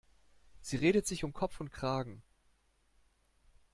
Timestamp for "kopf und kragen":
1.31-2.23